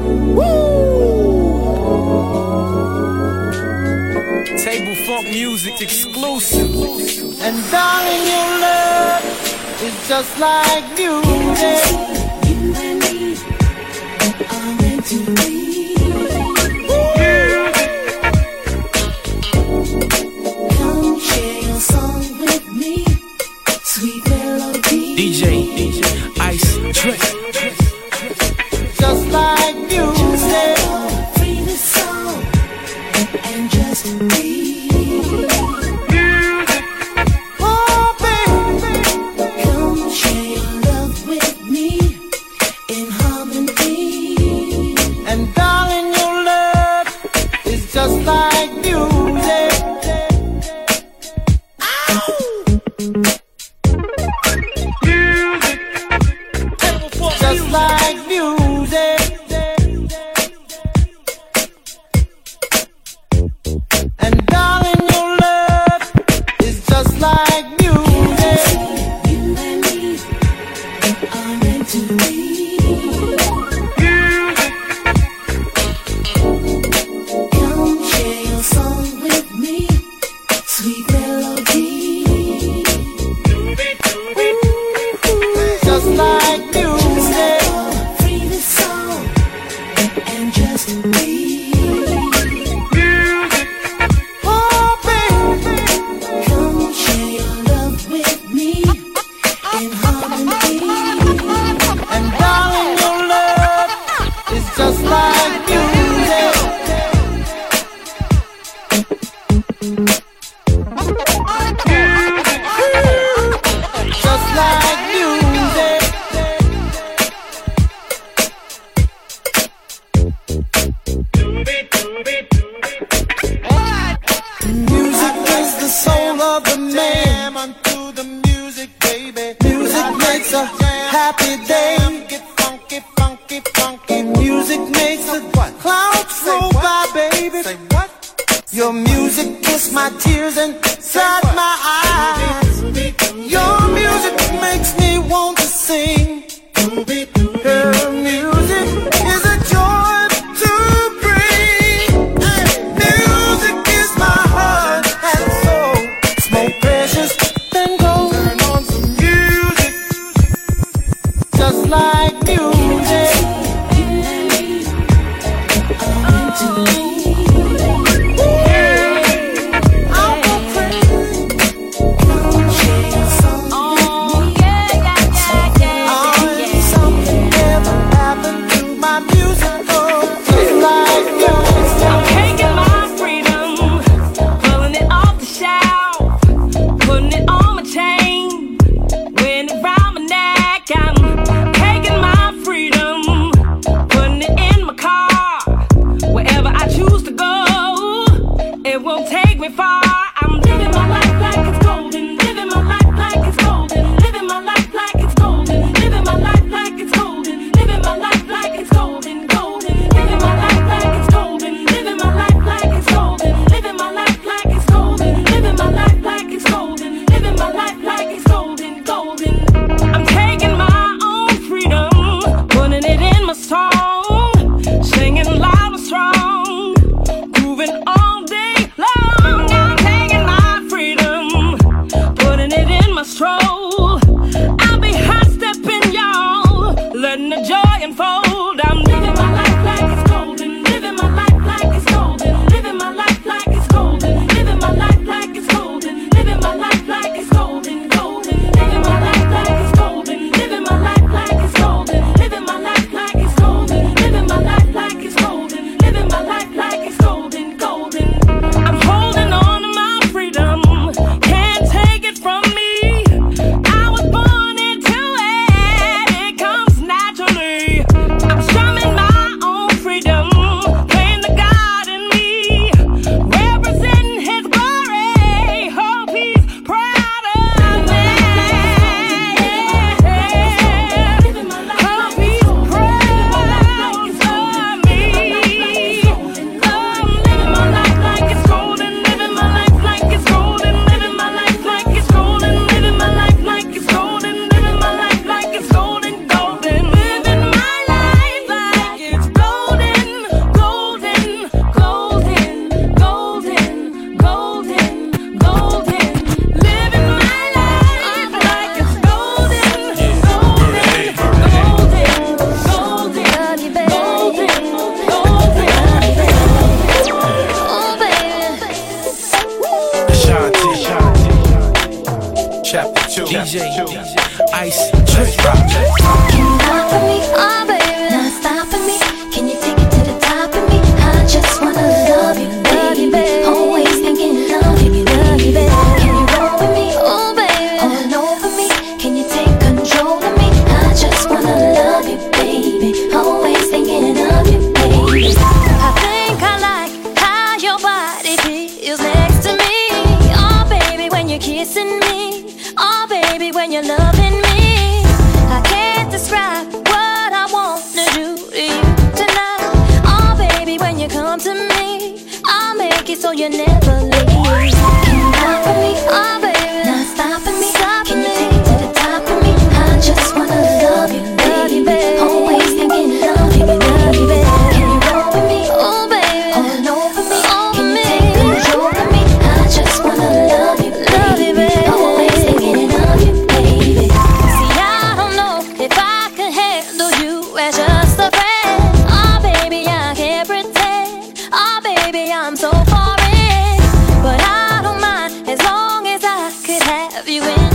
funk 5.10 5.28
music 5.28 5.80
exclusive. 5.80 6.70
And 7.42 7.56
darling, 7.72 8.24
your 8.32 8.50
love 8.64 9.24
is 9.82 9.96
just 10.08 10.38
like 10.38 10.84
music. 10.96 11.82
You 12.46 12.74
and 12.86 12.98
me 13.02 13.34
are 14.54 14.74
meant 14.80 15.04
to 15.06 15.34
be. 15.34 15.69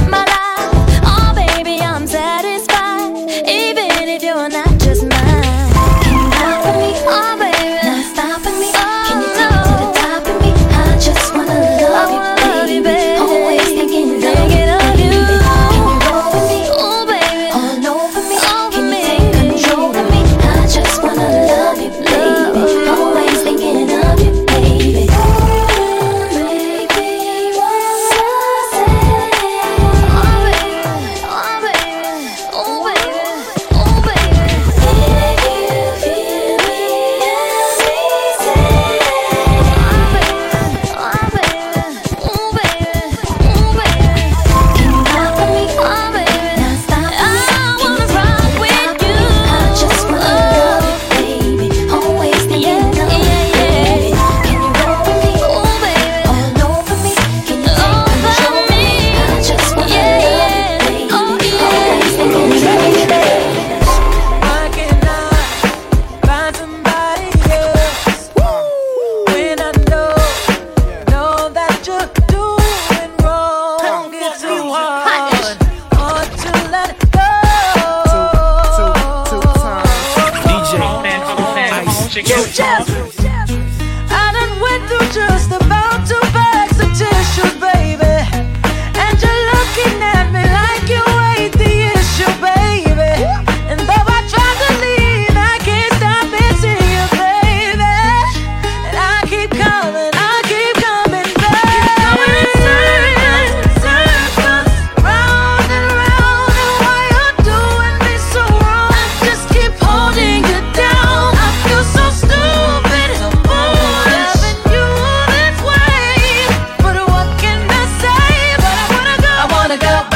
my 0.09 0.23
life. 0.25 0.34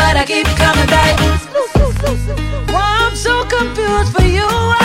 but 0.09 0.17
I 0.17 0.25
keep 0.25 0.47
coming 0.57 0.87
back. 0.87 1.19
Why 1.19 2.73
well, 2.73 3.07
I'm 3.07 3.15
so 3.15 3.45
confused 3.45 4.11
for 4.11 4.23
you. 4.23 4.78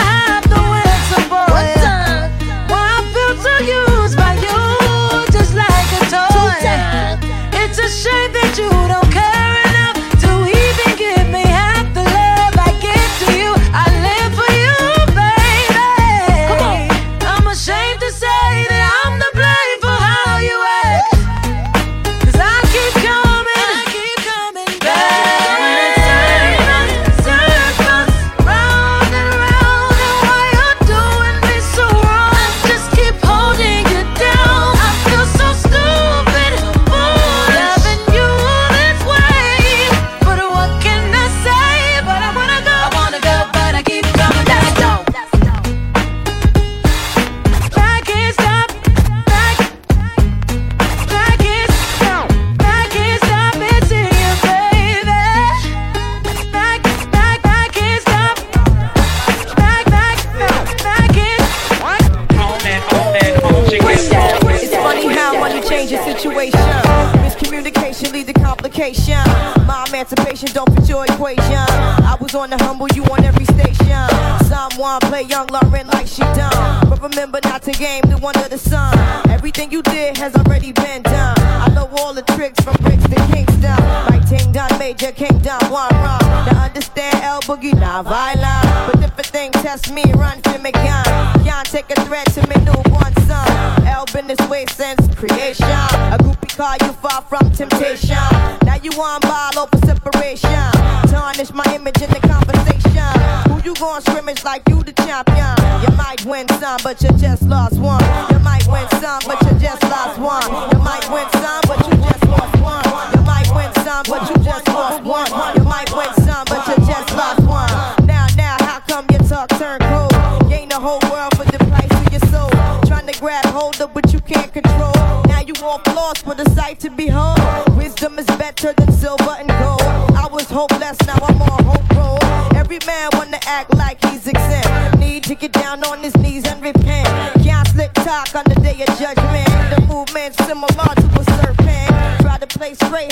But 106.85 107.01
you 107.01 107.09
just 107.17 107.34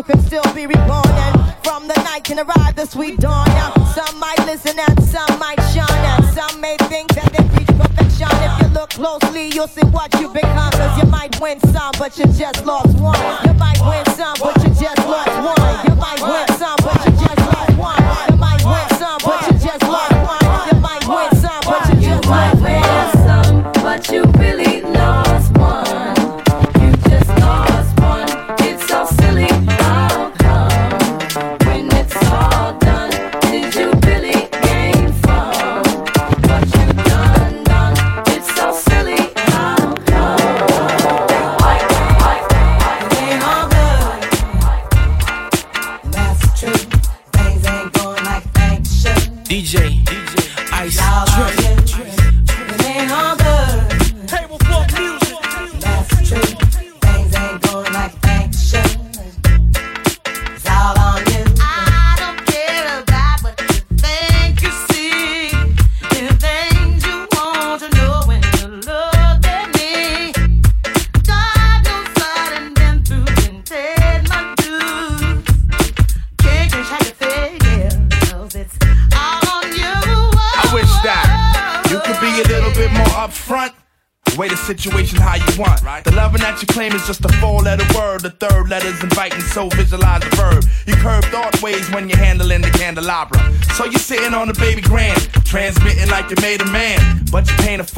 you 0.00 0.14
can 0.14 0.22
still 0.22 0.54
be 0.54 0.66
reborn, 0.66 1.12
and 1.26 1.54
from 1.62 1.86
the 1.86 1.94
night 2.04 2.24
can 2.24 2.38
arrive 2.38 2.74
the 2.74 2.86
sweet 2.86 3.20
dawn. 3.20 3.39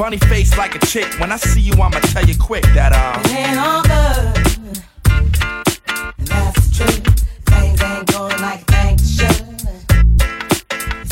Funny 0.03 0.17
face 0.17 0.57
like 0.57 0.75
a 0.75 0.79
chick. 0.85 1.07
When 1.17 1.31
I 1.31 1.37
see 1.37 1.61
you, 1.61 1.71
I'ma 1.75 1.97
tell 2.11 2.25
you 2.25 2.35
quick 2.37 2.63
that, 2.75 2.91
uh. 2.91 3.21
It 3.23 3.47
ain't 3.47 3.57
all 3.57 3.81
good. 3.83 4.83
That's 6.27 6.77
true. 6.77 6.99
Things 7.47 7.81
ain't 7.81 8.11
going 8.11 8.41
like 8.41 8.65
things 8.67 9.15
should. 9.15 9.45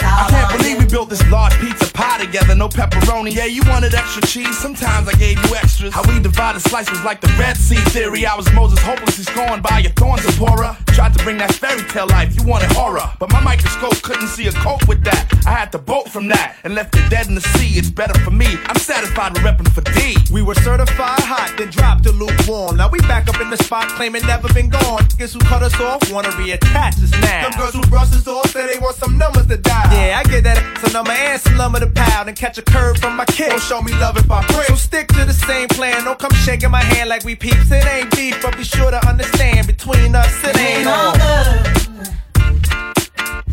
I 0.03 0.27
can't 0.29 0.57
believe 0.57 0.77
we 0.79 0.85
built 0.87 1.09
this 1.09 1.25
large 1.31 1.57
pizza 1.61 1.89
pie 1.93 2.17
together, 2.25 2.53
no 2.53 2.67
pepperoni. 2.67 3.33
Yeah, 3.33 3.45
you 3.45 3.61
wanted 3.67 3.93
extra 3.93 4.23
cheese, 4.23 4.57
sometimes 4.57 5.07
I 5.07 5.13
gave 5.13 5.37
you 5.41 5.55
extras. 5.55 5.93
How 5.93 6.03
we 6.11 6.19
divided 6.19 6.59
slice 6.59 6.91
was 6.91 7.01
like 7.05 7.21
the 7.21 7.33
Red 7.39 7.55
Sea 7.55 7.79
theory. 7.95 8.25
I 8.25 8.35
was 8.35 8.51
Moses 8.51 8.79
hopelessly 8.79 9.23
scorned 9.23 9.63
by 9.63 9.79
your 9.79 9.93
thorns, 9.93 10.23
Zipporah. 10.23 10.77
Tried 10.93 11.13
to 11.17 11.23
bring 11.23 11.37
that 11.37 11.53
fairy 11.53 11.81
tale 11.89 12.07
life, 12.07 12.35
you 12.35 12.43
wanted 12.45 12.71
horror. 12.71 13.09
But 13.19 13.31
my 13.31 13.41
microscope 13.41 14.01
couldn't 14.01 14.27
see 14.27 14.47
a 14.47 14.51
cope 14.51 14.87
with 14.87 15.03
that. 15.03 15.25
I 15.45 15.51
had 15.51 15.71
to 15.71 15.79
bolt 15.79 16.09
from 16.09 16.27
that 16.27 16.57
and 16.63 16.75
left 16.75 16.95
it 16.95 17.09
dead 17.09 17.27
in 17.27 17.35
the 17.35 17.41
sea. 17.41 17.77
It's 17.77 17.89
better 17.89 18.17
for 18.19 18.31
me. 18.31 18.57
I'm 18.67 18.75
satisfied 18.75 19.33
with 19.33 19.41
repping 19.43 19.71
for 19.71 19.81
D. 19.81 20.17
We 20.31 20.41
were 20.41 20.55
certified 20.55 21.23
hot, 21.23 21.55
then 21.57 21.69
dropped 21.69 22.03
to 22.03 22.11
lukewarm. 22.11 22.77
Now 22.77 22.89
we 22.89 22.99
back 22.99 23.27
up 23.27 23.39
in 23.41 23.49
the 23.49 23.57
spot, 23.57 23.87
claiming 23.89 24.25
never 24.25 24.51
been 24.53 24.69
gone. 24.69 25.07
Guess 25.17 25.33
who 25.33 25.39
cut 25.39 25.63
us 25.63 25.79
off? 25.79 26.11
Wanna 26.11 26.29
reattach 26.29 27.01
us 27.01 27.11
now. 27.21 27.49
Them 27.49 27.59
girls 27.59 27.73
who 27.73 27.81
brush 27.89 28.11
us 28.13 28.27
off 28.27 28.51
say 28.51 28.67
they 28.67 28.79
want 28.79 28.95
some 28.95 29.17
numbers 29.17 29.47
to 29.47 29.57
dial. 29.57 29.91
Yeah, 29.93 30.19
I 30.19 30.23
get 30.29 30.43
that 30.43 30.59
a 30.83 30.93
number 30.93 31.11
and 31.11 31.39
some 31.41 31.57
number 31.57 31.79
to 31.79 31.87
pound 31.87 32.27
and 32.27 32.37
catch 32.37 32.57
a 32.57 32.61
curve 32.61 32.97
from 32.97 33.15
my 33.15 33.25
kid. 33.25 33.49
Don't 33.49 33.61
show 33.61 33.81
me 33.81 33.93
love 33.93 34.17
if 34.17 34.29
I 34.29 34.43
pray. 34.45 34.65
So 34.65 34.75
stick 34.75 35.07
to 35.09 35.25
the 35.25 35.33
same 35.33 35.67
plan. 35.69 36.03
Don't 36.03 36.19
come 36.19 36.33
shaking 36.33 36.71
my 36.71 36.83
hand 36.83 37.09
like 37.09 37.23
we 37.23 37.35
peeps. 37.35 37.71
It 37.71 37.85
ain't 37.85 38.11
beef, 38.15 38.41
but 38.41 38.57
be 38.57 38.63
sure 38.63 38.91
to 38.91 39.07
understand 39.07 39.67
between 39.67 40.15
us 40.15 40.31
it 40.43 40.57
ain't 40.57 40.80
all 40.87 41.09
on. 41.09 41.13
good. 41.13 41.21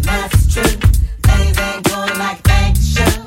That's 0.03 0.55
true. 0.55 0.63
Things 1.23 1.59
ain't 1.59 1.85
going 1.85 2.19
like 2.19 2.39
things 2.43 2.93
should. 2.93 3.23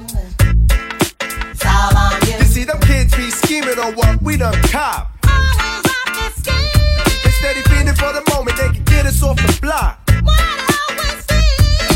It's 1.51 1.65
all 1.65 1.97
on 1.97 2.21
you. 2.27 2.37
You 2.37 2.45
see, 2.45 2.63
them 2.63 2.79
kids 2.81 3.15
be 3.15 3.29
scheming 3.29 3.79
on 3.79 3.93
what 3.95 4.21
we 4.21 4.37
done 4.37 4.59
cop. 4.63 5.11
They 5.23 7.29
steady 7.29 7.61
feeding 7.69 7.95
for 7.95 8.11
the 8.13 8.23
moment 8.29 8.57
they 8.57 8.69
can 8.69 8.83
get 8.85 9.05
us 9.05 9.21
off 9.23 9.37
the 9.37 9.57
block. 9.61 9.99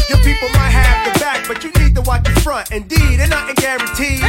Your 0.09 0.19
people 0.19 0.49
might 0.49 0.71
have 0.71 1.13
the 1.13 1.19
back, 1.19 1.47
but 1.47 1.63
you 1.63 1.71
need 1.83 1.95
to 1.95 2.01
watch 2.01 2.23
the 2.23 2.31
front. 2.41 2.71
Indeed, 2.71 3.19
and 3.19 3.29
nothing 3.29 3.55
guaranteed. 3.55 4.21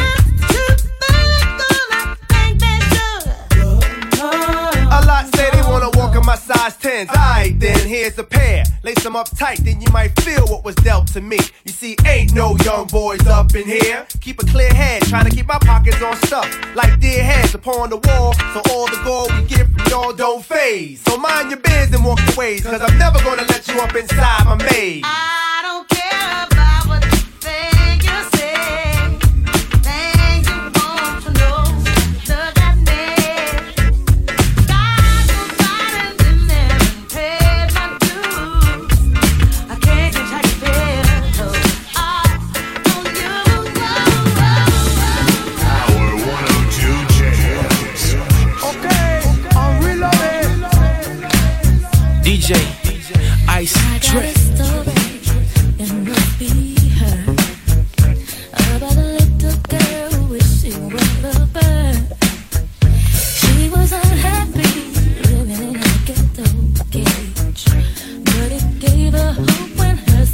my 6.36 6.54
size 6.54 6.76
10s. 6.78 7.08
Alright 7.08 7.58
then, 7.58 7.78
here's 7.86 8.18
a 8.18 8.24
pair. 8.24 8.64
Lace 8.82 9.02
them 9.02 9.16
up 9.16 9.28
tight, 9.36 9.58
then 9.58 9.80
you 9.80 9.90
might 9.92 10.18
feel 10.20 10.46
what 10.46 10.64
was 10.64 10.74
dealt 10.76 11.06
to 11.08 11.20
me. 11.20 11.38
You 11.64 11.72
see, 11.72 11.96
ain't 12.04 12.34
no 12.34 12.56
young 12.64 12.86
boys 12.88 13.26
up 13.26 13.54
in 13.54 13.64
here. 13.64 14.06
Keep 14.20 14.42
a 14.42 14.46
clear 14.46 14.72
head, 14.72 15.02
trying 15.02 15.28
to 15.28 15.34
keep 15.34 15.46
my 15.46 15.58
pockets 15.58 16.02
on 16.02 16.16
stuff. 16.26 16.48
Like 16.74 17.00
deer 17.00 17.22
heads 17.22 17.54
upon 17.54 17.90
the 17.90 17.96
wall, 17.96 18.34
so 18.34 18.60
all 18.70 18.86
the 18.86 19.00
gold 19.04 19.32
we 19.34 19.46
get 19.46 19.66
from 19.66 19.86
y'all 19.88 20.12
don't 20.12 20.44
faze. 20.44 21.00
So 21.02 21.16
mind 21.16 21.50
your 21.50 21.60
biz 21.60 21.92
and 21.94 22.04
walk 22.04 22.20
away, 22.34 22.60
cause 22.60 22.80
I'm 22.82 22.98
never 22.98 23.18
gonna 23.22 23.44
let 23.48 23.66
you 23.68 23.80
up 23.80 23.94
inside 23.94 24.44
my 24.44 24.56
maze. 24.70 25.02
I 25.04 25.60
don't 25.62 25.88
care 25.88 26.55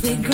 we. 0.03 0.32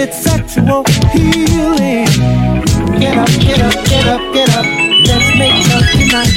It's 0.00 0.16
sexual 0.16 0.84
healing. 1.10 2.06
Get 3.00 3.18
up, 3.18 3.28
get 3.42 3.58
up, 3.60 3.74
get 3.90 4.06
up, 4.06 4.20
get 4.32 4.48
up. 4.54 4.64
Let's 5.08 5.28
make 5.36 5.58
love 5.70 5.90
tonight. 5.90 6.34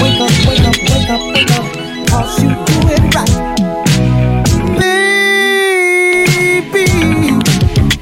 Wake 0.00 0.20
up, 0.22 0.30
wake 0.46 0.62
up, 0.62 0.76
wake 0.86 1.10
up, 1.10 1.22
wake 1.34 1.50
up. 1.50 1.66
Cause 2.06 2.38
you 2.40 2.50
do 2.68 2.78
it 2.94 3.02
right. 3.16 3.34
Baby, 5.88 6.86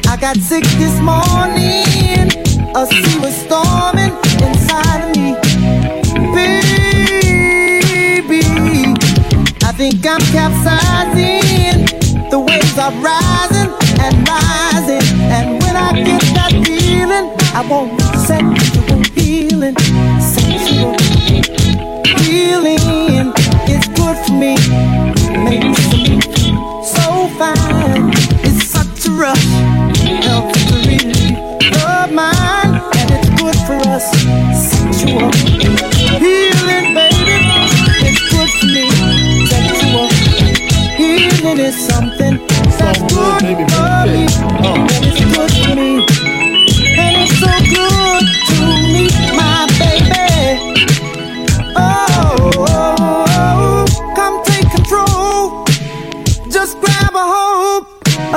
I 0.07 0.15
got 0.21 0.37
sick 0.37 0.65
this 0.77 1.01
morning. 1.01 2.29
A 2.77 2.79
sea 2.85 3.19
was 3.21 3.35
storming 3.47 4.13
inside 4.45 5.01
of 5.09 5.17
me. 5.17 5.29
Baby, 6.35 7.41
I 9.65 9.73
think 9.73 10.05
I'm 10.07 10.21
capsizing. 10.37 11.87
The 12.29 12.39
waves 12.39 12.77
are 12.77 12.93
rising. 13.01 13.30
I 17.61 17.69
want 17.69 18.01
sexual 18.27 19.03
healing, 19.15 19.77
sexual 20.19 20.97
healing. 22.25 23.35
It's 23.69 23.87
good 23.89 24.17
for 24.25 24.33
me, 24.33 24.57
makes 25.45 25.80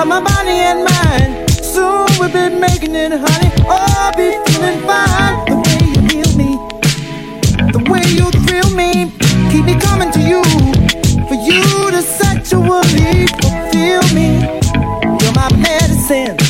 of 0.03 0.09
my 0.09 0.19
body 0.19 0.49
and 0.49 0.83
mind. 0.83 1.49
Soon 1.49 2.05
we'll 2.19 2.27
be 2.27 2.53
making 2.59 2.93
it, 2.93 3.11
honey. 3.11 3.51
Oh, 3.65 3.87
I'll 3.99 4.11
be 4.11 4.31
feeling 4.51 4.79
fine. 4.83 5.35
The 5.47 5.55
way 5.63 5.79
you 5.93 6.01
heal 6.11 6.31
me, 6.41 6.51
the 7.71 7.81
way 7.89 8.03
you 8.11 8.27
thrill 8.43 8.69
me, 8.75 9.11
keep 9.51 9.63
me 9.65 9.79
coming 9.79 10.11
to 10.11 10.19
you. 10.19 10.43
For 11.27 11.35
you 11.35 11.63
to 11.91 12.01
sexually 12.01 13.27
fulfill 13.39 14.03
me, 14.13 14.43
you're 15.21 15.35
my 15.35 15.49
medicine. 15.55 16.42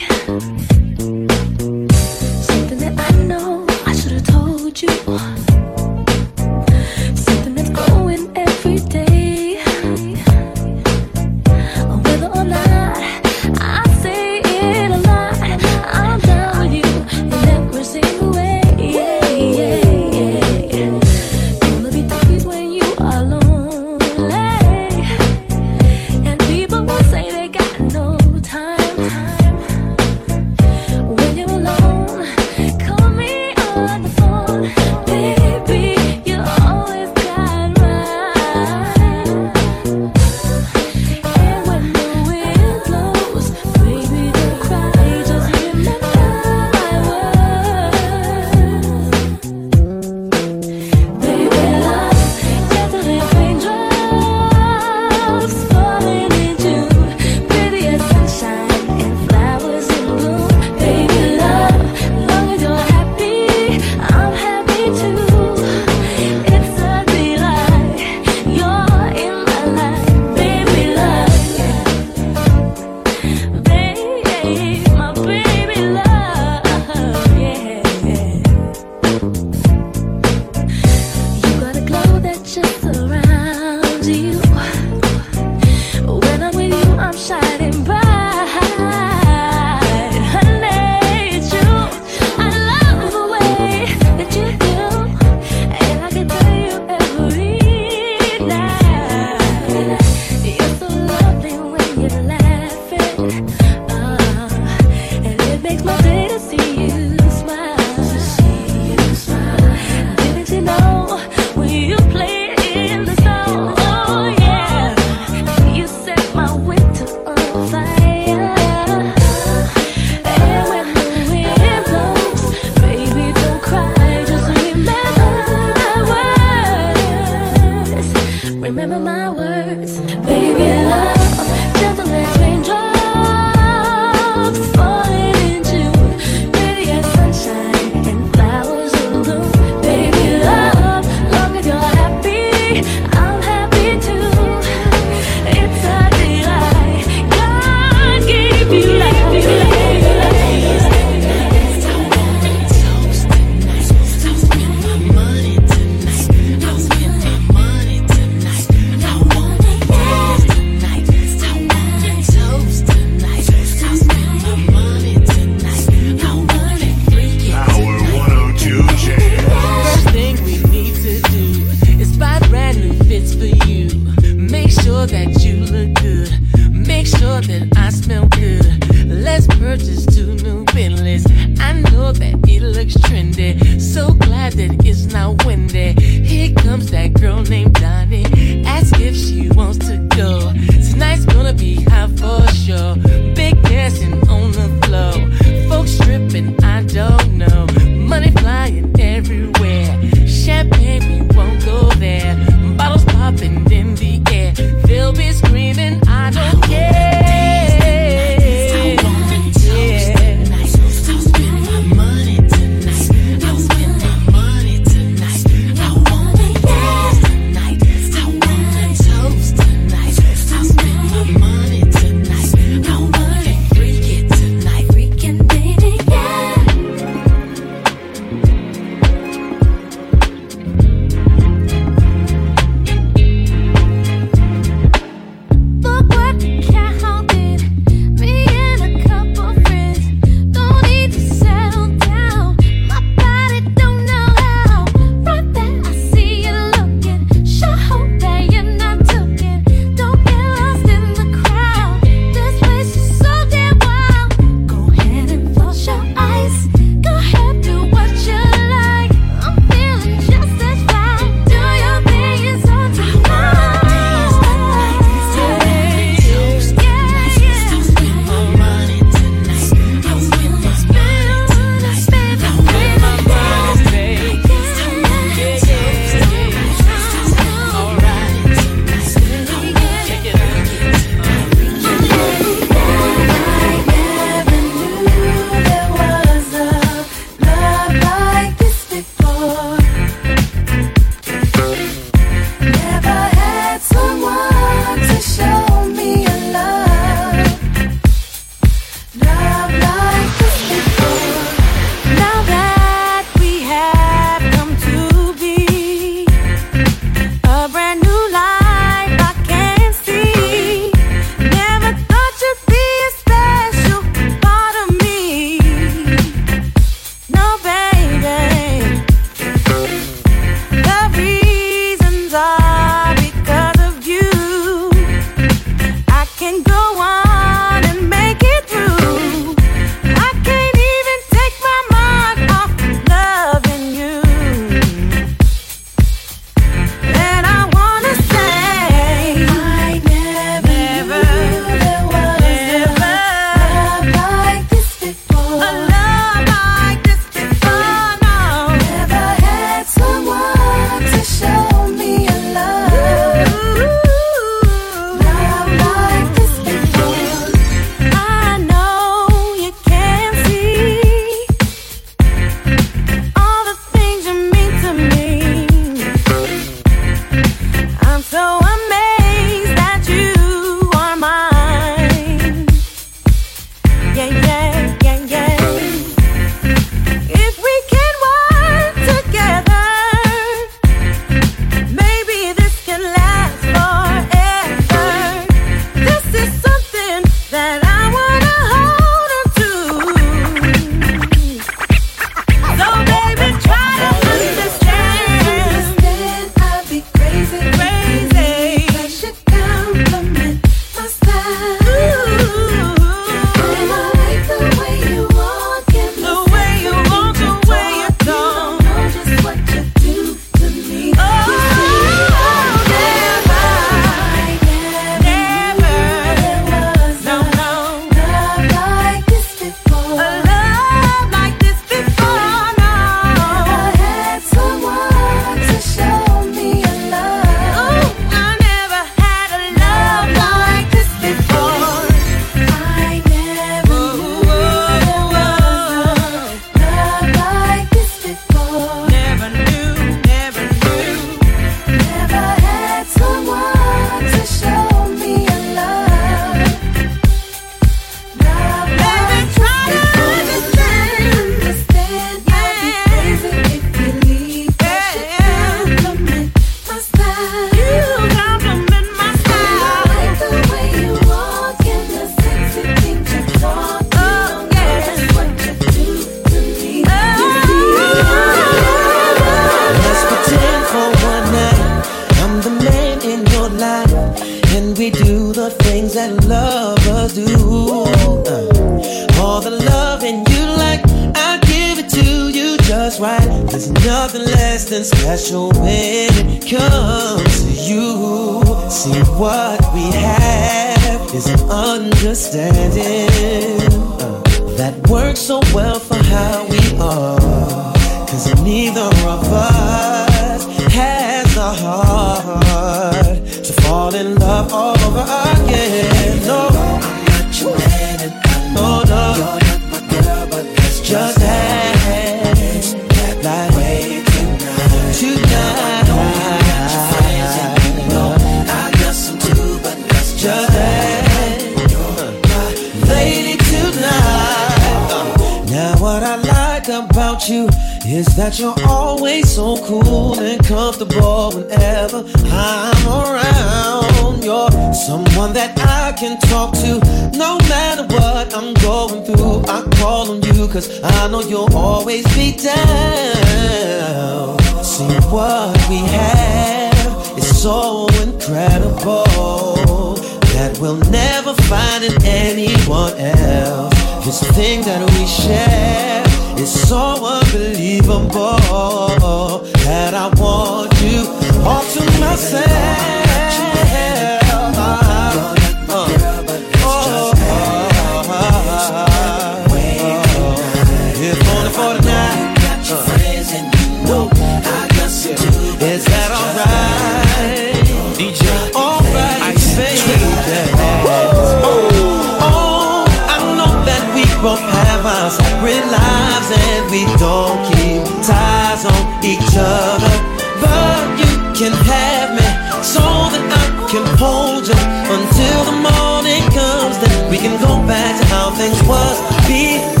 each 589.31 589.55
other. 589.57 590.13
But 590.59 591.03
you 591.21 591.31
can 591.55 591.71
have 591.71 592.29
me 592.35 592.47
so 592.83 593.01
that 593.31 593.43
I 593.61 593.65
can 593.91 594.05
hold 594.19 594.67
you 594.67 594.79
until 595.15 595.59
the 595.69 595.77
morning 595.87 596.43
comes. 596.51 596.99
Then 596.99 597.29
we 597.31 597.37
can 597.37 597.55
go 597.61 597.79
back 597.87 598.19
to 598.19 598.25
how 598.27 598.51
things 598.51 598.81
was 598.83 599.17
before. 599.47 600.00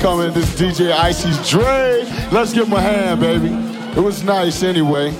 coming. 0.00 0.32
This 0.32 0.54
DJ 0.58 0.92
Icy's 0.92 1.48
Dre. 1.48 2.04
Let's 2.30 2.52
give 2.52 2.66
him 2.66 2.72
a 2.74 2.80
hand, 2.80 3.20
baby. 3.20 3.48
It 3.98 4.02
was 4.02 4.22
nice 4.22 4.62
anyway. 4.62 5.10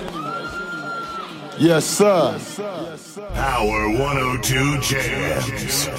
Yes, 1.59 1.85
sir. 1.87 2.39
Power 3.35 3.89
102 3.91 4.55
Jamz. 4.79 5.96